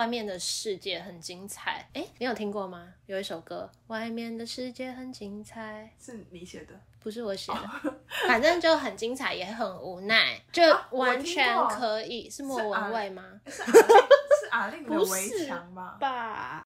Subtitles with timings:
[0.00, 1.86] 外面的世界很精彩。
[1.92, 2.88] 哎，你有听过吗？
[3.04, 6.72] 有一首歌，外面的世界很精彩，是你写的？
[7.00, 12.30] 不是我写的，反正就很精彩，也很无奈，就完全可以。
[12.30, 13.22] 是莫文蔚吗？
[13.46, 15.98] 是阿令的围墙吧？
[16.00, 16.62] 吧。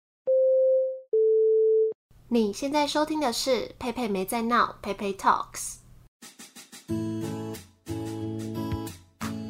[2.28, 5.78] 你现在收听的是佩佩没在闹，佩佩 Talks。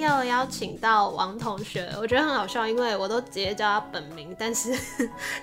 [0.00, 4.76] 要邀请到王同学，我觉得很好笑，因为我都直接叫他本名，但是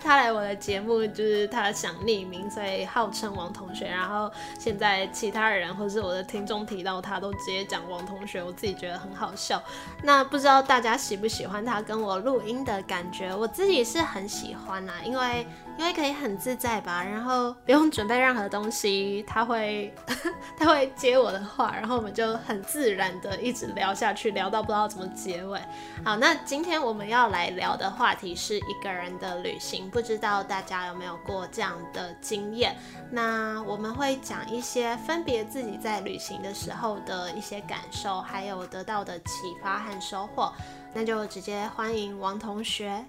[0.02, 3.88] 他来我的节目就是他想匿名，所以号称王同学。
[3.88, 9.62] 然后现在其他人或是我的听众提到他，都直接讲王同学，我自己觉得很好笑。
[10.04, 13.36] 那不知道大家喜不喜欢他跟我录音的感觉？
[13.36, 15.48] 我自己是很喜欢呐，因为。
[15.78, 19.94] 因为可以很自在吧，然后不用准备任何东西，他会
[20.58, 25.60] 他会接我的话，然后我们就很自然的一直聊下去，聊到不知道怎么结尾。
[26.04, 32.76] 好，那今天我们要来聊的话题是一个人的旅行，不知道大家有没有过这样的经验？
[33.12, 40.52] 那我们会讲一些分别自己在旅行的时候的一些感受，还有得到的启发和收获。
[40.94, 43.06] 那就直接欢迎王同学。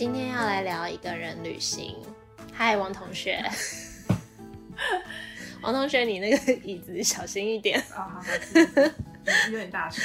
[0.00, 1.94] 今天要来聊一个人旅行。
[2.54, 3.38] 嗨，王同学。
[5.60, 7.78] 王同学，你那个椅子小心一点。
[7.90, 8.24] 好好好，
[9.50, 10.02] 有点大声。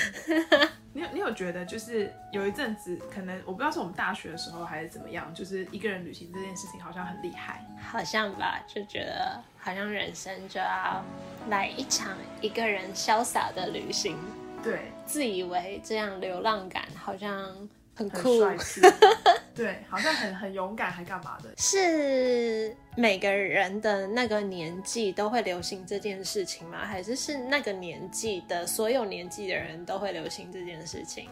[0.91, 7.65] 你有你有觉得，就是有一阵子，可能我不知道是我们大学的时候还是怎么样，就是一个人旅行这件事情好像很厉害。
[7.81, 11.01] 好像吧，就觉得好像人生就要
[11.47, 14.17] 来一场一个人潇洒的旅行。
[14.61, 17.55] 对，自以为这样流浪感好像。
[17.95, 18.41] 很酷，
[19.55, 21.49] 对，好像很很勇敢，还干嘛的？
[21.57, 26.85] 是每个人的那个年纪都会流行这件事情吗？
[26.85, 31.29] 还是是那个年纪的所有年纪的人都会流行这件事情？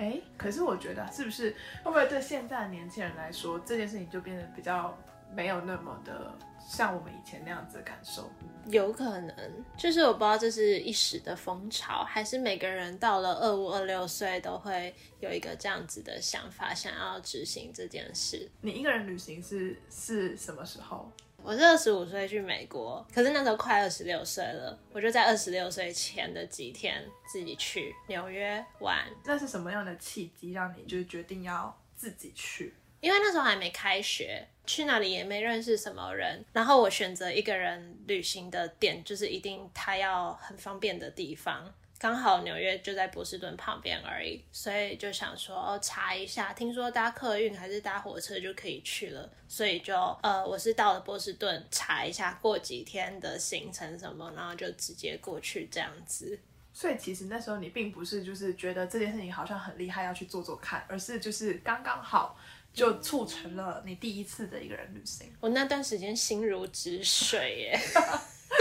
[0.00, 1.50] 哎，可是我觉得是不是
[1.84, 4.96] 会不会对现在的年轻人来说，这件事情就变得比较
[5.34, 6.34] 没有那么的。
[6.66, 8.30] 像我们以前那样子的感受，
[8.66, 9.34] 有可能
[9.76, 18.48] 就是我不知道这是一时的风潮，还是每个人到了二五二六岁都会有一个这样子的想法，想要执行这件事。
[18.60, 21.10] 你一个人旅行是是什么时候？
[21.42, 29.04] 我是二十五岁去美国，可是那时候快二十六岁了，我就在二十六岁前的几天自己去纽约玩。
[29.24, 32.74] 那是什么样的契机让你就是决定要自己去？
[33.00, 36.44] 因为那时候还没开学，去哪里也没认识什么人。
[36.52, 41.72] 然后我选择一个人旅行的点，就是一定他要很方便的地方。
[42.00, 49.30] 刚好纽约就在波士顿旁边而已，所以就想说哦，查一下，听说搭客运还是搭火车就可以去了。
[49.46, 56.40] 所以就呃，我是到了波士顿查一下过几天的行程什么，然后就直接过去这样子。
[56.72, 62.38] 所以其实那时候你并不是就是觉得这件事情好像很厉害要去做做看，而是就是刚刚好。
[62.72, 65.26] 就促成了你第一次的一个人旅行。
[65.40, 67.80] 我那段时间心如止水耶，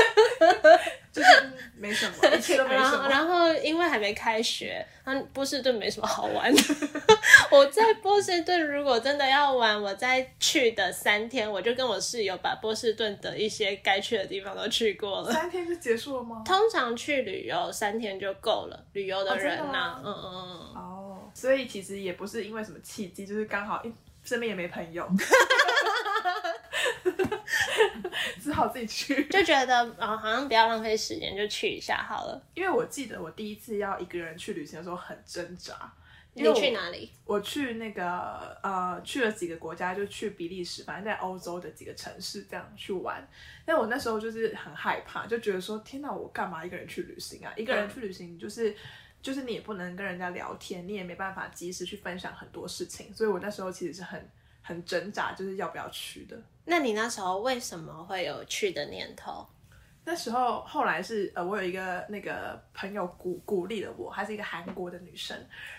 [1.20, 3.08] 就是没什么，一切都没什么。
[3.10, 6.62] 然后因为还没开学，那波士顿没什么好玩的。
[7.52, 15.32] 我在波士顿如果真的要玩，我在去的三天，我就跟我室友把波士顿的一些该去的地方都去过了。
[15.32, 16.42] 三天就结束了吗？
[16.46, 18.86] 通常去旅游三天就够了。
[18.94, 20.76] 旅游的人呐，嗯嗯嗯。
[20.76, 21.32] 哦。
[21.34, 23.82] 所以其实也不是因为什么契机，就是刚好，
[24.24, 25.08] 身边也没朋友，
[28.42, 32.42] 只好自己去，就觉得啊，好像不要浪费时间，就去一下好了。
[32.54, 35.92] 因为我记得我第一次要一个人去旅行的时候很挣扎。
[36.34, 37.12] 你去哪里？
[37.26, 43.28] 我去那个呃，去了几个国家，就去比利时，反正在欧洲的几个城市这样去玩。
[43.66, 47.52] 但我那时候就是很害怕，就觉得说，天哪，我干嘛一个人去旅行啊？
[47.58, 48.76] 一个人去旅行就是。
[49.22, 54.30] 就是你也不能跟人家聊天，你也没办法及时去分享很多事情，所以我那时候其实是很
[54.70, 56.38] 很挣扎，就是要不要去的。
[56.66, 59.44] 那你那时候为什么会有去的念头？
[60.06, 65.36] 那时候后来是呃，我有一个那个朋友鼓鼓励了我，她是一个韩国的女生，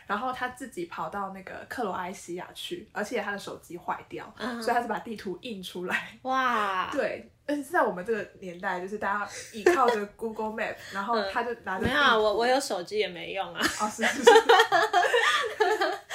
[0.07, 6.19] 然后她自己跑到那个克罗埃西亚去，而且她的手机坏掉，嗯所以她是把地图印出来。
[6.23, 14.31] 哇， 对，而且是在我们这个年代，就是大家依靠着 Google Map，然后她就拿着没有啊，我我有手机也没用啊，哦，是是是，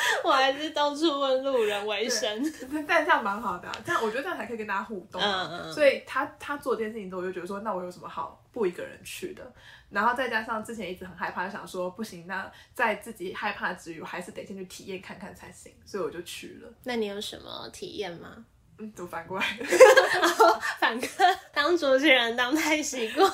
[0.24, 2.54] 我还是到处问路人为生。
[2.72, 5.48] 但但这样蛮好的、啊，这样我觉得这样才可以跟大家互动、啊。
[5.50, 9.44] 嗯嗯嗯所以他他做这件事情之后，我就觉得说，那我有什么好不一个人去的？
[9.90, 16.74] 然后再加上之前一直很害怕，想说不行，那在自己害怕之余，我还是得先去体验看看才行，所以我就去了。
[16.84, 18.46] 那你有什么体验吗？
[18.78, 19.46] 嗯，怎么反过来？
[20.80, 21.08] 反哥
[21.54, 23.32] 当主持人当太习惯，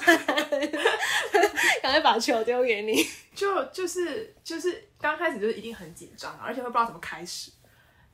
[1.82, 3.04] 赶快把球丢给你。
[3.34, 7.52] 就就是就是刚开始就是一定很紧张啊，而且会不知道怎么开始。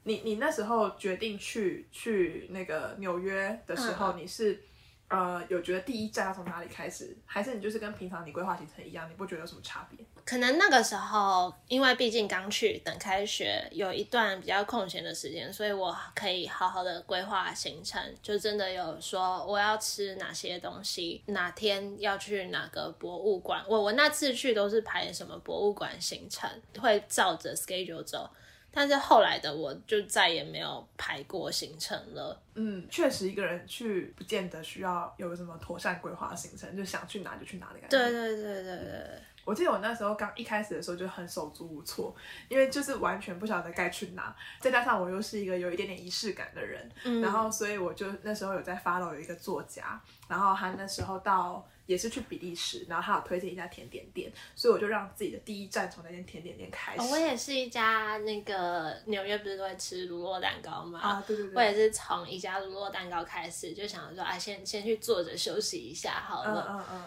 [0.04, 4.64] 你你那时候决定去去那个纽约的时候，你是
[5.10, 10.00] 呃有觉得第一站要从哪里开始，还是你就是跟平常你规划行程一样，你不觉得有什么差别？
[10.28, 23.64] 可能那个时候，因为毕竟刚去，等开学有一段比较空闲的时间，所以我可以好好的规划行程，就真的有说我要吃哪些东西，哪天要去哪个博物馆。
[23.70, 28.30] 我我那次去都是排什么博物馆行程，会照着 schedule 走。
[28.70, 32.38] 但是后来的我就再也没有排过行程了。
[32.54, 37.98] 嗯，确实一个人去不见得需要有什么妥善规划行程，就想去哪就去哪的感觉。
[37.98, 42.14] 对对对对对，我记得我那时候刚一开始的时候就很手足无措，
[42.50, 57.02] 因为就是完全不晓得该去哪，再加上我又是一个有一点点仪式感的人，嗯然后所以我就那时候有在 follow 有一个作家，然后他那时候到也是去比利时，然后他有推荐一家甜点店，所以我就让自己的第一站从那间甜点店开始。
[57.02, 61.00] 哦我也是一家那个纽约不是都会吃乳酪蛋糕吗？
[61.00, 66.68] 啊，对对我，也是从一家乳酪蛋糕开始，就想说，啊，先先去坐着休息一下好嗯了。
[66.70, 67.04] 嗯嗯，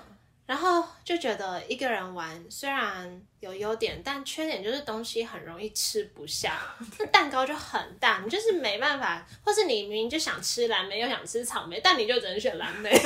[0.50, 6.60] 然后就觉得一个人玩虽然有优点，但缺点就是东西很容易吃不下。
[6.98, 12.90] 那蛋糕就很大，你就是没办法，或是你明明就想吃蓝莓又想吃草莓，但你就只能选蓝莓。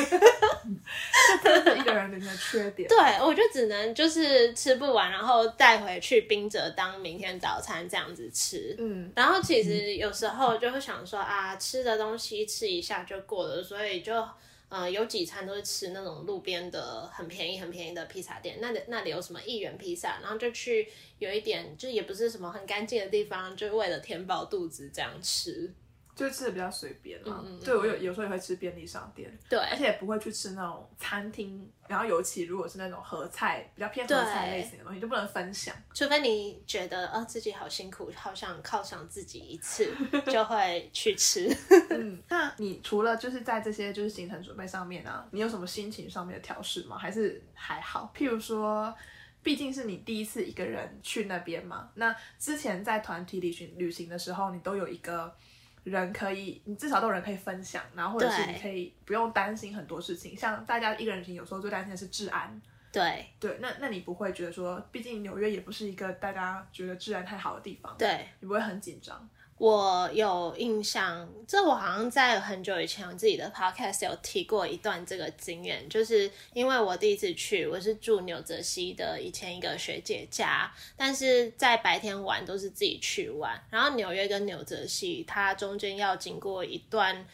[1.43, 2.89] 这真的是一个人的缺点。
[2.89, 8.75] 对，我就只能就是吃不完，然后带回去冰着当明天早餐这样子吃。
[8.79, 14.27] 嗯，然后其实有时候就会想说啊，吃的东西吃一下就过了，所以就
[14.75, 20.89] 呃有几餐都是吃那种路边的很便宜很便宜的披萨店，那里那里有什么一元披萨，然后就去
[21.21, 25.73] 有一点就也不是什么很干净的地方，就为了填饱肚子这样吃。
[26.15, 27.43] 就吃的比较随便嘛。
[27.45, 29.37] 嗯对我有有时候也会吃便利商店。
[29.49, 35.75] 对，而且也不会去吃那种餐厅，然后尤其如果是那种合菜比较偏合菜类型的东西，就不能分享。
[35.93, 39.93] 除非你觉得呃自己好辛苦，好想犒赏自己一次，
[40.31, 41.49] 就会去吃。
[41.91, 46.97] 嗯， 那你除了就是在这些就是行程准备上面啊，你有什么心情上面的调试吗？
[46.97, 48.13] 还是还好？
[48.17, 48.95] 譬如说。
[49.43, 55.37] 毕竟是你第一次一个人去那边嘛，那之前在团体旅行旅行的时候，你都有一个
[55.85, 60.37] 人可以，你至少都有人可以分享，然后或者是你可以不用担心很多事情。
[60.37, 62.61] 像大家一个人旅行，有时候最担心的是治安，
[62.91, 69.29] 对对，那那你不会觉得说，毕竟纽约也不是一个大家觉得治安太好的地方，对，你不会很紧张？
[69.57, 87.27] 我有印象，这我好像在很久以前我自己的 podcast 有提过一段这个经验，就是因为我第一次去，我是住纽泽西的以前一个学姐家，但是在白天玩都是自己去玩，然后纽约跟纽泽西它中间要经过一段。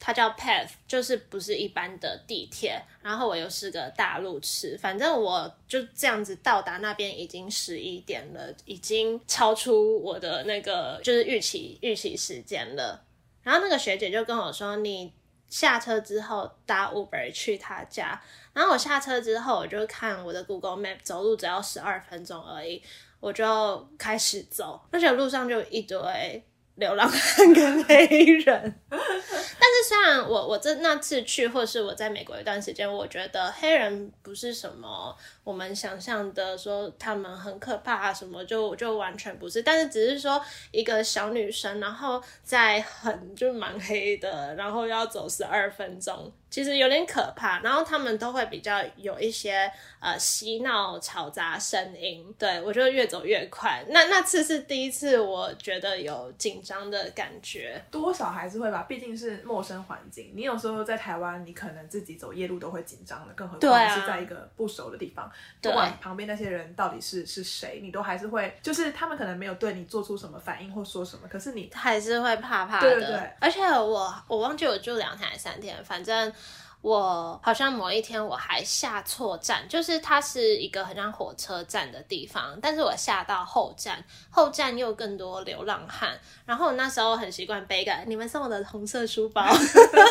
[0.00, 2.80] 它叫 Path，就是不是一般的地铁。
[3.02, 13.04] 然后我又是个大路痴，反正我就这样子到达那边已经十一点了，已经超出我的那个就是预期预期时间了。
[13.42, 15.10] 然后那个学姐就跟我说：“你
[15.48, 18.20] 下车之后搭 Uber 去她家。”
[18.52, 22.82] 然后我下车之后，我就看我的 Google Map，走路只要十二分钟而已，
[23.20, 26.44] 我就开始走，而且路上就一堆
[26.78, 28.74] 流浪汉跟黑人。
[28.90, 39.62] 但是虽然我我这那次去，或是我在美国一段时间，我觉得黑人不是什么我们想象的说他们很可怕啊什么，就就完全不是。
[39.62, 47.60] 但是只是说一个小女生，然后在很就蛮黑的，然后要走十二分钟，其实有点可怕。
[47.60, 53.84] 然后他们都会比较有一些呃嬉闹、吵杂声音，对我就越走越快。
[53.88, 57.82] 那那次是第一次，我觉得有紧张的感觉。
[57.90, 60.32] 多少还是会吧，毕竟是陌生环境。
[60.34, 72.88] 你有时候在台湾，你可能自己走夜路都会紧张的，更何况是在一个不熟的地方，对不管旁边那些人到底是是谁，你都还是会，就是他们可能没有对你做出什么反应或说什么，可是你还是会怕怕的。
[72.88, 76.32] 对对对而且我我忘记我住两天还是三天，反正
[76.80, 86.16] 我好像某一天我还下错站，就是它是一个很像火车站的地方，但是我下到后站，后站又更多流浪汉。
[86.46, 89.44] 然后我那时候很习惯背个你们送我的红色书包，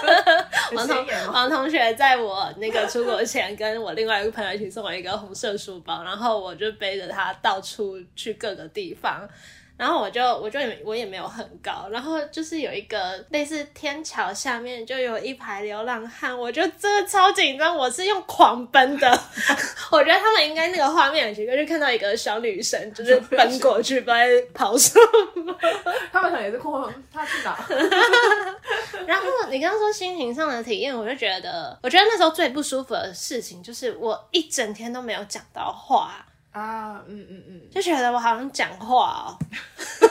[0.75, 9.27] 王同王同学在我那个出国前，跟我另外一个朋友一起送我一个红色书包，然后我就背着它到处去各个地方。
[9.77, 19.07] 然后我就我就我也没有很高，然后就是有一个类似天桥下面就有一排流浪汉，我就真的超紧张，我是用狂奔的，
[19.91, 24.17] 我觉得他们应该那个画面很奇怪，就看到一个小女生就是奔过去，不知道
[24.53, 24.97] 跑什
[25.35, 25.55] 么，
[26.11, 27.55] 他们可能也是哭，他去哪？
[29.05, 36.25] 然后你刚刚说心情上的体验，我就觉得，我觉得那时候最不舒服的事情就是我一整天都没有讲到话。
[36.57, 40.09] 啊，嗯嗯嗯，就觉得我好像讲话哦， 因为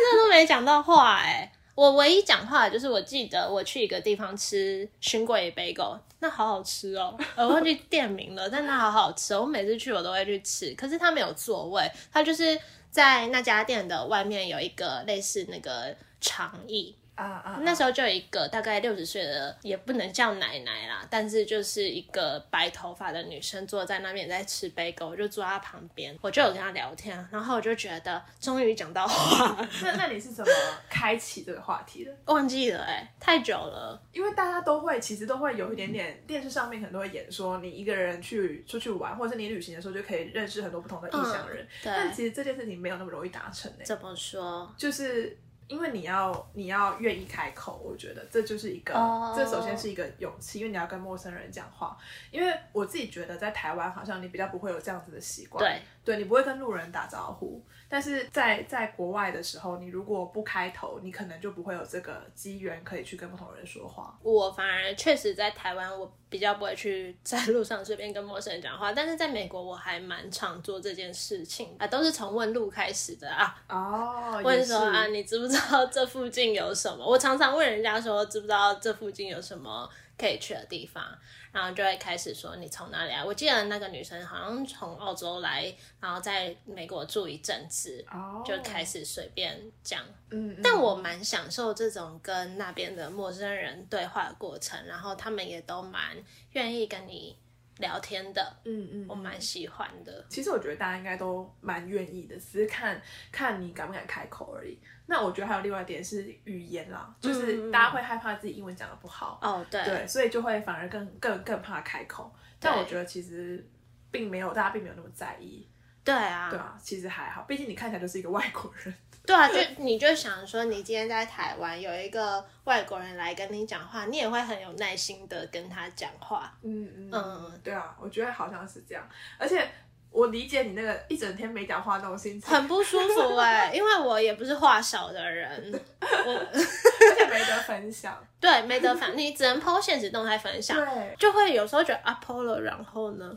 [0.00, 1.50] 真的都没讲到话哎。
[1.76, 9.36] 我唯一讲话就是我记得我去一个地方吃熏桂贝狗，那好好吃哦，我忘记店名了，但那好好吃。
[9.36, 12.56] 我每次去我都会去吃，可是它没有座位，它就是
[12.92, 16.94] 在那家店的外面有一个类似那个长椅。
[17.14, 17.60] 啊啊！
[17.62, 29.56] 那时候就有一个大概六十岁的，也不能叫奶奶啦，但是就是一个白头发的女生坐在那边在吃杯狗，我就坐在她旁边，我就有跟她聊天，然后我就觉得终于讲到话。
[29.82, 30.50] 那那你是怎么
[30.90, 32.12] 开启这个话题的？
[32.26, 34.02] 忘记了哎，太久了。
[34.12, 41.66] 因为大家都会，其实都会有一点点电视上面可能都会演说，你一个人去出去玩，或者是你旅行的时候就可以认识很多不同的异乡人。
[41.84, 43.84] 但其实这件事情没有那么容易达成诶。
[43.84, 44.74] 怎么说？
[44.76, 45.38] 就是。
[45.66, 48.92] 因为你要你要愿意开口，我觉得这就是一个，
[49.36, 51.96] 这首先是一个勇气，因为你要跟陌生人讲话。
[52.30, 57.64] 因为我自己觉得在台湾好像你比较不会有这样子的习惯，对，对你不会跟路人打招呼。
[57.94, 64.18] 但是在在国外的时候，你如果不开头，你可能就不会有这个机缘可以去跟不同人说话。
[64.20, 68.92] 我反而确实在台湾，我比较不会去 在路上随便跟陌生人讲话。
[68.92, 73.54] 但是在美国，我还蛮常做这件事情啊，都是从问路开始的啊。
[73.68, 77.06] 哦，问说啊，你知不知道这附近有什么？
[77.06, 81.04] 我常常问人家说，知不知道这附近有什么可以去的地方？
[81.52, 83.24] 然后就会开始说你从哪里来？
[83.24, 88.04] 我记得那个女生好像从澳洲来，然后在美国住一阵子，
[88.44, 90.02] 就开始随便讲。
[90.30, 96.16] 嗯，但我蛮享受这种跟那边的陌生人对话的过程，然后他们也都蛮
[96.52, 97.38] 愿意跟你。
[97.78, 100.24] 聊天的，嗯嗯，我蛮喜欢的。
[100.28, 103.02] 其实我觉得大家应该都蛮愿意的，只是看
[103.32, 104.78] 看你敢不敢开口而已。
[105.06, 112.34] 那我觉得还有另外一点是语言啦，就是大家会害怕自己英文讲的不好，哦，对，对，所以就会反而更更更怕开口。
[112.58, 113.62] 但我觉得其实
[114.10, 115.68] 并没有，大家并没有那么在意。
[116.02, 118.94] 对啊，对啊，其实还好，毕竟你看起来就是一个外国人。
[119.26, 126.56] 对啊，就你就想说，你今天在台湾有一个外国人来跟你讲话，你也会很有耐心的跟他讲话。
[126.62, 129.06] 嗯嗯嗯，对啊，我觉得好像是这样，
[129.38, 129.70] 而且。
[130.14, 143.34] 我理解你那个一整天没讲话那种心情，很不舒服哎，因为我也不是话少的人，我 而且没得分享，对，没得反，你只能 PO 现实动态分享，对，就会有时候觉得啊 PO 了，然后呢，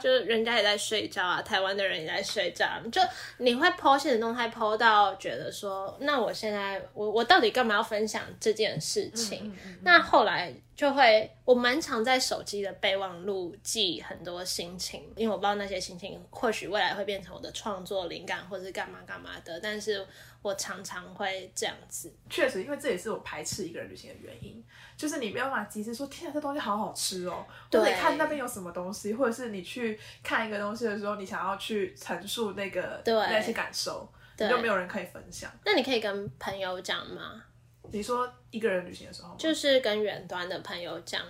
[0.00, 3.02] 就是人家也在睡觉啊，台湾的人也在睡觉，就
[3.38, 9.52] 你会 PO 现实动态 PO 到觉得说，那我现在我我到底干嘛要分享这件事情？
[9.82, 10.54] 那后来。
[10.76, 19.60] 就会，我蛮常在手机的备忘录记很多心情，因为我不知道那些心情或许未来会变成我的创作灵感，或者是干嘛干嘛的。
[19.60, 20.06] 但是
[20.42, 22.12] 我常常会这样子。
[22.28, 24.64] 确实，因为这也是我排斥一个人旅行的原因，
[24.96, 35.50] 就是你没有办法及时说，天啊，这东西好好吃哦，或者看那边有什么东西，或者是你去看一个东西的时候，你想要去陈述那个那些感受，你就没有人可以分享。
[35.64, 37.44] 那你可以跟朋友讲吗？
[37.92, 41.20] 你说一个人旅行的时候，就是跟远端的朋友讲，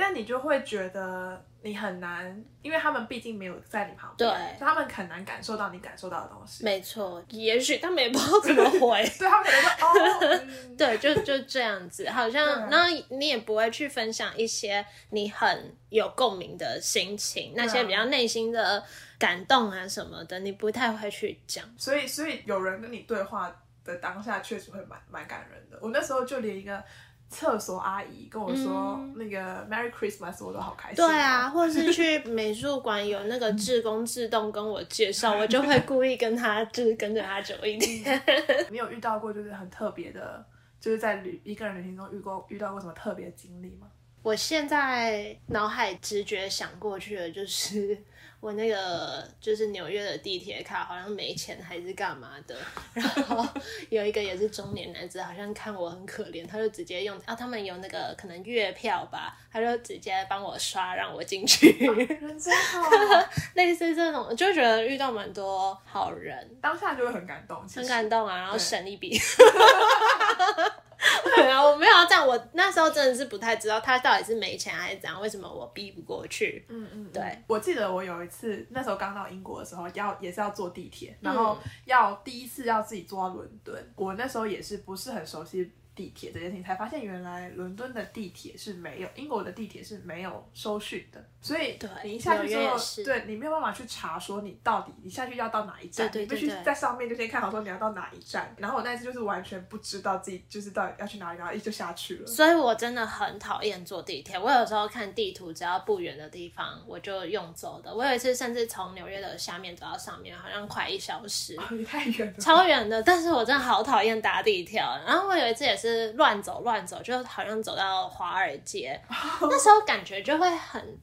[0.00, 6.62] 但你就会觉得你很难，因为他们毕竟没有在你旁边，对，他们很难感受到你感受到的东西。
[6.64, 10.46] 没错，也许他们也不知道怎么回， 对他们可能说 哦，
[10.78, 18.80] 对，就就这样子，好像那你也不会去分享一些你很有共鸣的心情，那些比较内心的
[19.18, 21.64] 感动啊什么的，你不太会去讲。
[21.76, 23.52] 所以，所以有人跟你对话。
[23.84, 25.78] 的当下确实会蛮蛮感人的。
[25.80, 26.84] 我那时候就连一个
[27.30, 30.96] 厕所阿姨跟我说那个 Merry Christmas，我都好开心。
[30.96, 38.22] 对啊，或是去 美术馆有那个志工自动跟我介绍，我就会故意跟他就是跟着他久一点。
[38.70, 40.44] 你有遇到过就是很特别的，
[40.80, 43.88] 就是在旅一个人旅行中遇过遇到过什么特别经历吗？
[44.22, 47.98] 我现在脑海直觉想过去的就是。
[48.40, 52.56] 我那个就是纽约的地铁卡好像没钱还是干嘛的，
[52.94, 53.44] 然后
[53.90, 62.88] 有一个也是中年男子，好像看我很可怜，他就直接用啊，他们有那个可能月票吧，他就直接帮我刷让我进去，人真好，
[63.54, 69.18] 类似这种，就觉得遇到蛮多好人，当下就会很感动，很感动啊，然后省一笔。
[71.36, 76.64] 对啊，我没有这样，我那时候真的是不太知道他到底是没钱还是怎样，为什么我逼不过去？
[76.68, 85.70] 嗯嗯，对，我记得我有一次那时候刚到英国的时候，要也是要坐地铁，然后要第一次要自己坐到伦敦，我那时候也是不是很熟悉。
[85.98, 98.54] 地铁这件事情才发现，原来伦敦的地铁是没有，英国的地铁是没有收讯的，所以你一下去之后，对你没有办法去查说你到底你下去要到哪一站，你必须在上面就先看好说你要到哪一站。
[98.58, 102.26] 然后我那次就是完全不知道自己就是到底要去哪里，然后一就下去了。
[102.26, 104.38] 所以我真的很讨厌坐地铁。
[104.38, 107.94] 我有时候看地图，只要不远的地方我就用走的。
[107.94, 111.56] 我有一次甚至从纽约的下面走到上面，好像快一小时，
[111.88, 113.02] 太远了，超远的。
[113.02, 114.78] 但是我真的好讨厌搭地铁。
[114.78, 116.48] 然后我有一次也是乱走。
[116.58, 119.00] 乱走，就好像走到华尔街，
[119.40, 120.98] 那时候感觉就会很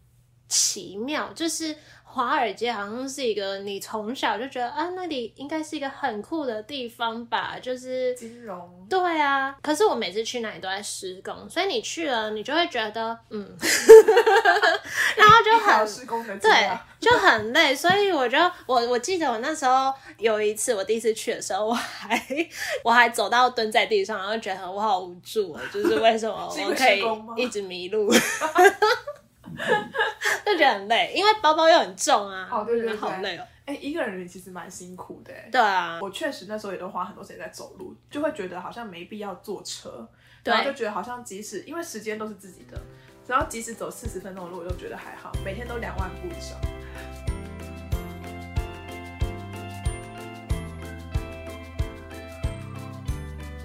[0.47, 8.85] 奇妙，就是华尔街好像是一个你从小就觉得啊，那里应该是一个很酷的地方吧，就是金融。
[8.89, 13.39] 对啊，可是我每次去那里都在施工，所以你去了，你就会觉得嗯，
[15.17, 16.69] 然后就很施工的对，
[17.01, 22.17] 就很累，所以我就我我记得我那时候有一次我第一次去的时候，我还
[22.83, 27.03] 我还走到蹲在地上，然后觉得我好无助，就是为什么我可以
[27.35, 28.09] 一直迷路，
[30.45, 33.47] 就觉得很累，因为包包又很重啊，好对对好累哦。
[33.65, 35.33] 哎，一个人其实蛮辛苦的。
[35.51, 40.07] 对啊，我确实那时候也都花很多时间在走路，就会觉得好像没必要坐车，
[40.43, 42.79] 然后就觉得好像即使因为时间都是自己的，
[43.27, 45.31] 然后即使走四十分钟的路，我都觉得还好。
[45.43, 46.59] 每天都两万步以上。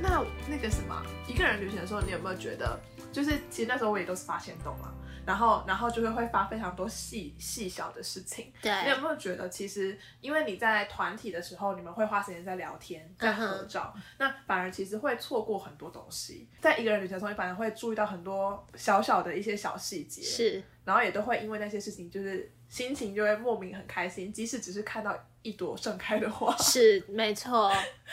[0.02, 2.80] 那那个什么，一个人旅行的时候，你有没有觉得，
[3.12, 4.94] 就是其实那时候我也都是发现动了。
[5.30, 8.52] 然后，然后就会会发非常多细细小的事情。
[8.60, 16.48] 对，你有没有觉得，其实因为你在团体的时候，你们会花时间在聊天、在合照，那反而其实会错过很多东西。
[16.60, 20.20] 在一个人旅行中，你反而会注意到很多小小的一些小细节。
[20.20, 25.14] 是，然后也都会因为那些事情，就是心情就会莫名很开心，即使只是看到。
[25.42, 27.72] 一朵盛开的花是没错，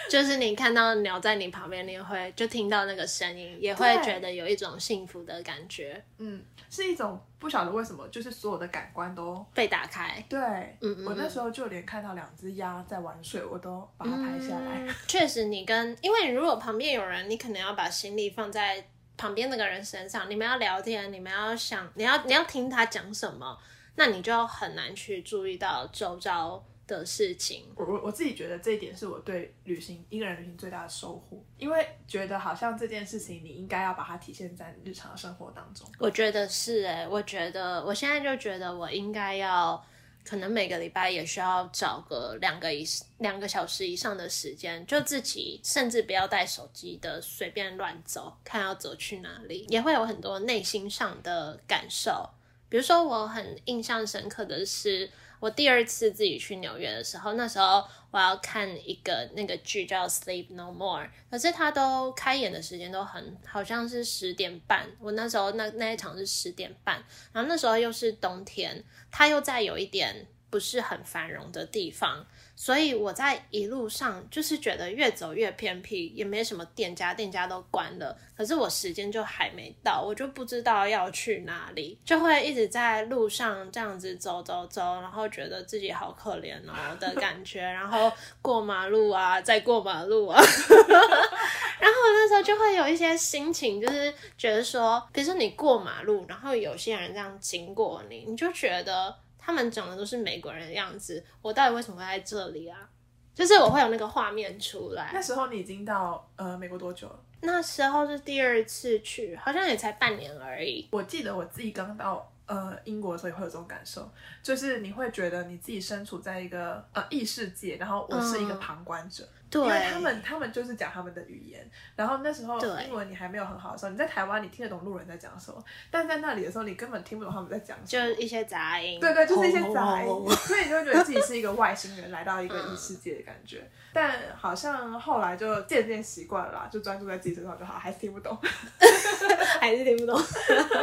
[0.10, 6.02] 就是你看到鸟在你旁边，你会就听到那个声音，也会觉得有一种幸福的感觉。
[6.20, 10.24] 嗯，是一种不晓得为什么，就是所有的感官都被打开。
[10.30, 10.40] 对，
[10.80, 14.88] 嗯我那时候就连看到两只鸭在玩水，我都把它拍下来。
[15.06, 18.82] 确实，你跟因为如果旁边有人，你可能要把心力放在
[19.18, 23.60] 旁边那个人身上，你们要聊天，你们要想，你要你要听他讲什么，
[23.98, 26.64] 那你就很难去注意到周遭。
[26.88, 35.86] 的事情，我我我自己觉得这一点是我对旅行一个人旅行最大的收获，因为觉得好像这件事情你应该要把它体现在日常生活当中。
[36.00, 39.86] 我觉得是哎，我觉得我现在就觉得我应该要，
[40.24, 42.86] 可能每个礼拜也需要找个两个以
[43.18, 52.30] 两个小时以上的时间，就自己甚至不要带手机的，随便乱走，看要走去哪里，也会有很多内心上的感受。
[52.70, 55.10] 比如说，我很印象深刻的是。
[55.40, 64.90] 我第二次自己去纽约的时候，那时候我要看一个那个剧叫《Sleep No More》，可是它都开演的时间都很好像是十点半。
[65.00, 66.96] 我那时候那那一场是十点半，
[67.32, 72.26] 然后那时候又是冬天，它又在有一点不是很繁荣的地方。
[72.60, 78.18] 所以我在一路上就是觉得越走越偏僻，也没什么店家，店家都关了。
[78.36, 87.62] 可是我时间就还没到，我就不知道要去哪里，就会一直在路上这样子走走走，然后觉得自己好可怜哦的感觉。
[87.62, 99.16] 然后过马路啊，再过马路啊， 然后那时候就会有一些心情，就是觉得说，比如说你过马路，然后有些人这样经过你，你就觉得。
[99.48, 102.90] 他们长得都是美国人的样子，我到底为什么会在这里啊？
[103.34, 105.10] 就是我会有那个画面出来。
[105.14, 107.18] 那时候你已经到呃美国多久了？
[107.44, 110.86] 那时候是第二次去，好像也才半年而已。
[110.92, 114.12] 我记得我自己刚到呃英国的时候也会有这种感受，
[114.44, 119.26] 就是你会觉得你自己身处在一个呃异世界，然后我是一个旁观者。
[119.50, 129.00] 对，因为他们他们就是讲他们的语言，然后那时候英文你还没有很好的时候，你在台湾你听得懂路人在讲什么，但在那里的时候你根本听不懂他们在讲什么，就一些杂音。
[129.00, 133.66] 对对，就是一些杂音， 所以你就会觉得自己是一个外星人来到一个异世界的感觉。
[133.94, 138.38] 但好像后来就渐渐习惯了，就专注在自己身上就好，还是听不懂，
[139.60, 140.22] 还是听不懂。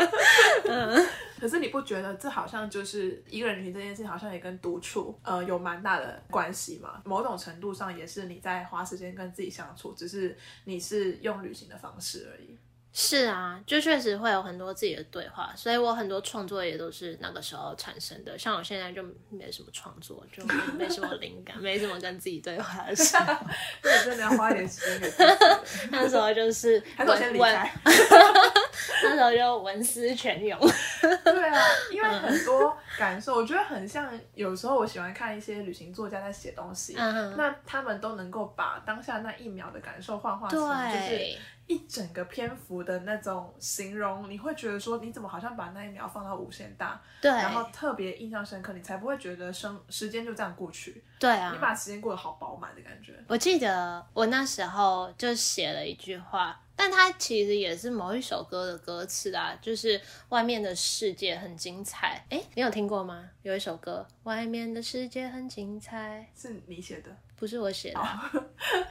[0.67, 1.07] 嗯。
[1.41, 7.03] 可是你不觉得这好像就是一个人旅行这件事情，好像也跟独处呃有蛮大的关系吗？
[7.05, 12.57] 某种程度上也是你在花时间跟自己相处，只是你是用旅行的方式而已。
[12.97, 18.39] 是啊，就确实会有很多自己的对话，所以我很多创作也都是那个时候产生的。
[18.39, 20.45] 像我现在就没什么创作，就
[20.79, 23.35] 没什么灵感，没什么跟自己对话的时候。
[23.83, 25.89] 对，真的要花一点时间给自己。
[25.91, 27.75] 那时候就是还是我先离开。
[29.03, 30.59] 那时候就文思泉涌。
[31.25, 31.61] 对啊，
[31.93, 34.05] 因为很多感受，我觉得很像。
[34.35, 51.03] 有时候我喜欢看一些旅行作家在写东西，嗯那他们都能够把当下那一秒的感受幻化成就是一整个篇幅的那种形容，你会觉得说，你怎么好像把那一秒放到无限大，对，然后特别印象深刻，你才不会觉得生时间就这样过去。
[51.19, 53.13] 对啊，你把时间过得好饱满的感觉。
[53.29, 56.61] 我记得我那时候就写了一句话。
[56.77, 62.25] 但它其实也是某一首歌的歌词啊，就是外面的世界很精彩。
[62.31, 63.31] 哎，你有听过吗？
[63.43, 68.01] 有一首歌，外面的世界很精彩，是你写的，不是我写的。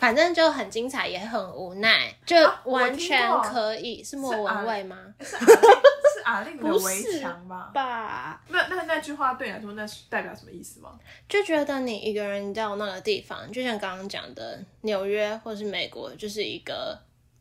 [0.00, 4.96] 反正就很精彩，也很无奈，就完全可以是莫文蔚吗？
[5.20, 7.70] 是阿令的围墙吧？
[7.74, 8.44] 吧？
[8.48, 10.98] 那那那句话对你来说，那是代表什么意思吗？
[11.28, 16.98] 就觉得你一个人到那个地方，就像刚刚讲的纽约或是美国，就是一个。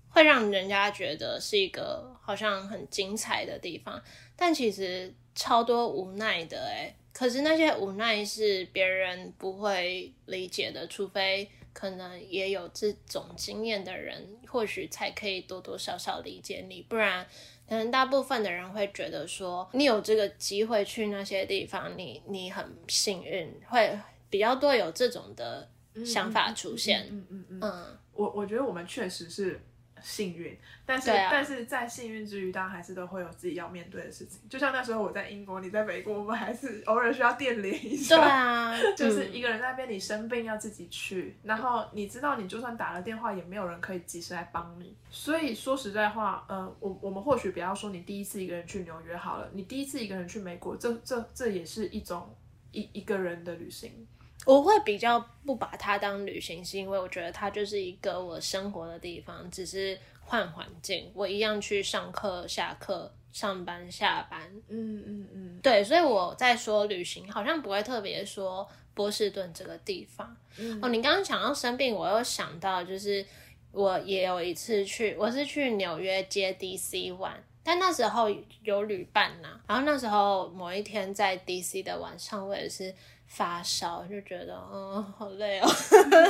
[0.10, 4.02] 会让人家觉得是一个好像很精彩的地方，
[4.36, 16.84] 但其实超多无奈的诶可是那些无奈是别人不会理解的，除非可能也有这种经验的人，或许才可以多多少少理解你。
[16.84, 17.26] 不然，
[17.68, 25.68] 可能大部分的人会觉得说，你有这个机会去那些地方，你你很幸运，会比较多有这种的
[26.06, 27.08] 想法出现。
[27.10, 29.60] 嗯嗯嗯嗯，我我觉得我们确实是。
[30.02, 34.40] 幸运，但是但是在幸运之余，当然还是都会有自己要面对的事情。
[34.50, 38.16] 就像那时候我在英国，你在美国，我们还是偶尔需要电联一下。
[38.16, 44.96] 对啊， 就是一个人在那边，你生病要自己去，然后你知道你就算打了电话，也没有人可以及时来帮你。
[45.10, 52.36] 所以说实在话，呃，我我们或许不要说你第一次一个人去纽约好了，你第一次一个人去美国，这这这也是一种
[52.72, 54.08] 一一个人的旅行。
[54.48, 61.12] 我会比较不把它当旅行，是因为我觉得它就是一个我生活的地方，只是换环境。
[61.14, 64.50] 我一样去上课、下课、上班、下班。
[64.70, 70.34] 嗯嗯嗯，对，所以我在说旅行，好像不会特别说波士顿这个地方。
[70.82, 73.26] 哦，你刚刚讲到生病，我又想到就是
[73.74, 78.30] 我也有一次去，我是去纽约接 DC 玩，但那时候
[78.64, 79.60] 有旅伴呐。
[79.68, 82.96] 然后那时候某一天在 DC 的晚上，我也是。
[83.28, 85.68] 发烧就觉得嗯好累哦，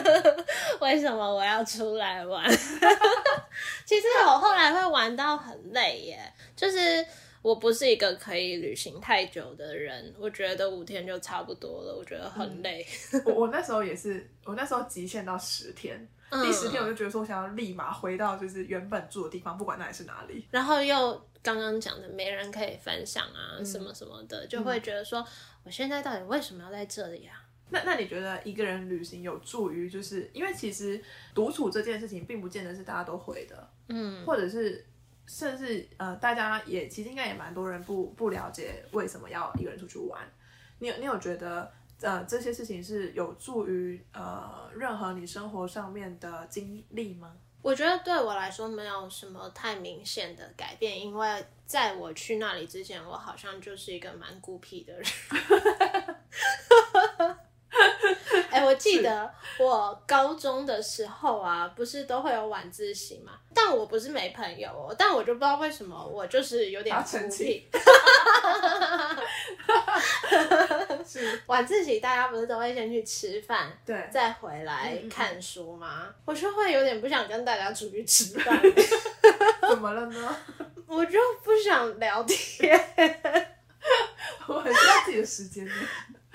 [0.82, 2.50] 为什么我要出来玩？
[3.86, 7.06] 其实我后来会玩到很累耶，就是
[7.42, 12.86] 我不是一个可以旅行太久的人，我觉得五天就差不多了，我觉得很累。
[13.26, 16.08] 我我那时候也是，我那时候极限到十天。
[16.30, 20.46] 第十天我就觉得说，我想要立马回到就是原本住的地方，不管那里是哪里。
[20.52, 25.26] 然后又刚刚讲的没人可以分享啊，什么什么的，就会觉得说，
[25.64, 27.46] 我现在到底为什么要在这里啊？
[27.70, 31.02] 那那你觉得一个人旅行有助于，就是因为其实
[31.34, 34.86] 独处这件事情，并不见得是大家都会的，嗯，或者是
[35.28, 40.22] 甚至呃，大家也其实应该也蛮多人不不了解为什么要一个人出去玩。
[40.80, 41.72] 你有你有觉得？
[42.02, 47.36] 呃，这些事情是有助于呃任何你生活上面的经历吗？
[47.64, 55.06] 我觉得对我来说没有什么太明显的改变，因为在我去那里之前，我好像就是一个蛮孤僻的人。
[58.52, 63.34] 哎，我记得我高中的时候啊，不是都会有晚自习嘛？
[63.54, 67.68] 但我不是没朋友哦，但我就不知道为什么我就是有点孤僻。
[71.06, 76.08] 是晚自习，大家不是都会先去吃饭，对，再回来看书吗？
[76.26, 78.62] 我就会有点不想跟大家出去吃饭。
[79.70, 80.38] 怎么了呢？
[80.86, 82.78] 我就不想聊天。
[84.48, 85.68] 我很需要自己的时间。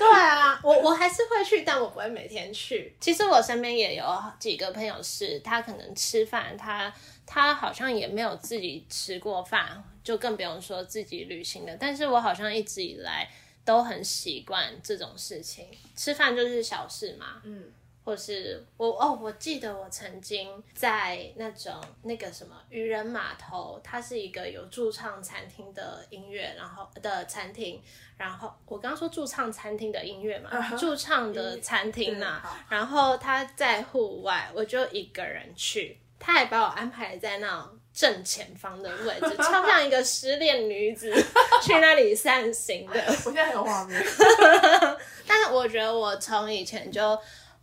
[0.02, 2.94] 对啊，我我还是会去，但我不会每天去。
[3.00, 4.04] 其实我身边也有
[4.38, 6.92] 几个朋友是，他可能吃饭，他
[7.24, 11.76] 他好像也没有自己吃过饭，就更不用说自己旅行的。
[11.78, 13.28] 但是我好像一直以来
[13.64, 17.40] 都很习惯这种事情，吃饭就是小事嘛。
[17.44, 17.72] 嗯。
[18.04, 27.80] 或是我哦，我记得我曾经在那种那个什么渔人码头，它是一个有驻唱餐厅的音乐，然后的餐厅，
[28.16, 41.12] 然后我刚刚说驻唱餐厅的音乐嘛，驻唱的餐厅呐，然后他在户外，我就一个人去，他还把我安排在那种正前方的位置，超像一个失恋女子
[41.62, 43.00] 去那里散心的。
[43.06, 44.02] 我现在很有画面。
[45.24, 47.16] 但是我觉得我从以前就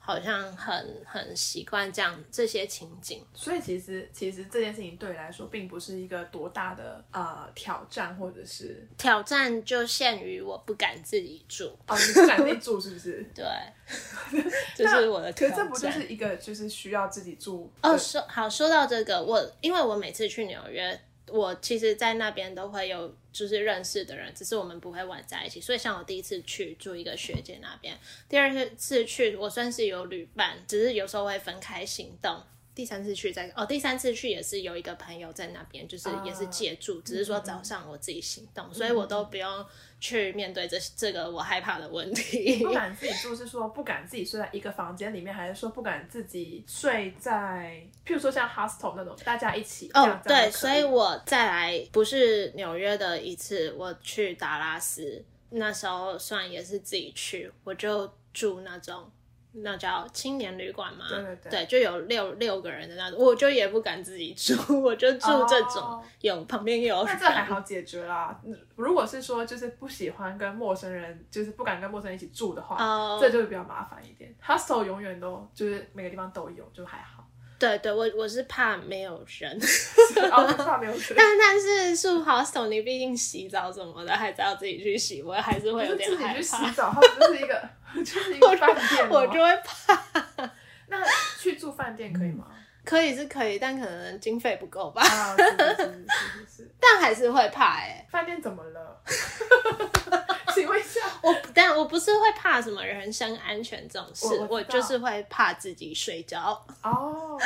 [0.09, 11.65] 好像很很习惯这样这些情景，所以其实其实这件事情对你来说并不是一个多大的呃挑战，或者是挑战就限于我不敢自己住。
[11.87, 13.23] 哦，你不敢自己住是不是？
[13.35, 13.45] 对，
[14.75, 15.57] 这是我的可挑战。
[15.57, 20.99] 是这不就是一个就是需要自己住哦，说好说到这个，我因为我每次去纽约，
[21.31, 25.61] 我其实，在那边都会有就是认识的人，只是我们不会玩在一起。
[25.61, 32.41] 所以，像我第一次去住一个学姐那边，第二次去我算是有旅伴，只是有时候会分开行动。
[32.75, 39.65] 第三次去在哦，第三次去也是有一个朋友在那边，就是也是借住，只是说早上我自己行动，所以我都不用
[39.99, 42.63] 去面对这这个我害怕的问题。
[42.63, 59.11] 不敢自己住是说不敢自己睡在一个房间里面，还是说不敢自己睡在，譬如说像 hostel 那种大家一起哦对，所以我再来不是纽约的一次，我去达拉斯，那时候算也是自己去，我就住那种
[59.51, 68.37] 那叫青年旅馆嘛，对对对就有六六个人的那种，我就也不敢自己住， 我就住这种、哦有旁边有那这还好解决啦。
[68.75, 74.35] 如果是说就是不喜欢跟陌生人，就是不敢跟陌生人一起住的话，哦这就会比较麻烦一点。
[74.45, 77.25] hostel 永远都就是每个地方都有，就还好。
[77.57, 79.51] 对对，我我是怕没有人，
[80.31, 81.15] 哦，怕没有水。
[81.17, 87.69] 但但是住 hostel 你毕竟洗澡什么的还是要自己去洗，我还是会有点害自己去洗，澡，它不就是一个
[88.03, 90.51] 就是一个饭店吗 我就会怕。
[90.87, 90.97] 那
[91.39, 92.45] 去住饭店可以吗？
[92.85, 95.43] 可以是可以，但可能经费不够吧，啊，是
[95.77, 96.71] 是是。
[96.79, 99.01] 但还是会怕哎、饭店怎么了？
[100.55, 106.65] 请问一下，我但我不是会怕什么人身安全这种事，我我我就是会怕自己睡着。
[106.81, 107.39] 哦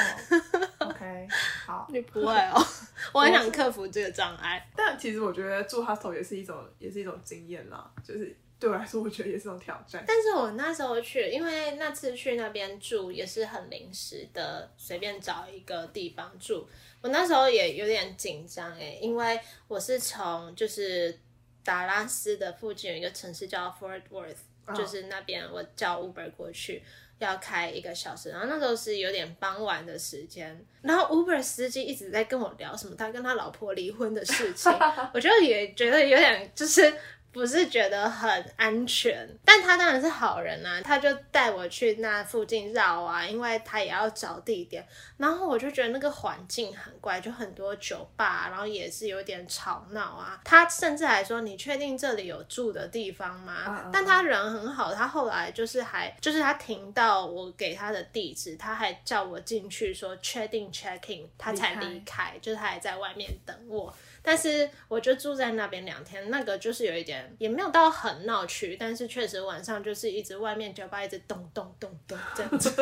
[0.80, 1.28] ，OK，
[1.66, 1.86] 好。
[1.90, 2.66] 你不会哦，
[3.12, 4.66] 我很想克服这个障碍。
[4.76, 7.86] 但其实我觉得住 hostel 也是一种，也是一种经验啦。
[8.02, 10.06] 就是对我来说，我觉得也是一种挑战。
[10.08, 16.66] 但是我那时候去，因为那次去那边住也是很临时的，随便找一个地方住。
[17.02, 21.20] 我那时候也有点紧张哎，因为我是从就是
[21.62, 26.82] 达拉斯的附近有一个城市叫 Fort Worth，、就是那边我叫 Uber 过去。
[27.20, 34.70] 要开一个小时，然后那时候是有点傍晚的时间，然后 Uber 司机一直在跟我聊什么他跟他老婆离婚的事情，
[35.14, 36.94] 我就也觉得有点就是
[37.34, 44.86] 不是觉得很安全，但他当然是好人啊，他就带我去那附近绕啊，因为他也要找地点，
[45.18, 50.40] 然后我就觉得那个环境很怪，就很多酒吧，然后也是有点吵闹啊。
[50.46, 63.94] 他甚至还说：“你确定这里有住的地方吗？”但他人很好，他后来就是还就是他停到我给他的地址，他还叫我进去说确定 checking，他才离离开，就是他还在外面等我。
[64.24, 72.70] 但是我就住在那边两天，那个就是有一点也没有到很闹区，但是确实晚上就是一直外面酒吧一直咚咚咚咚这样子，